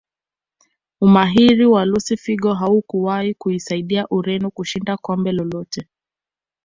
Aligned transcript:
Umahiri 1.01 1.65
wa 1.65 1.85
Lusi 1.85 2.17
figo 2.17 2.53
haukuwahi 2.53 3.33
kuisaidia 3.33 4.07
Ureno 4.09 4.49
kushinda 4.51 4.97
kombe 4.97 5.31
lolote 5.31 5.87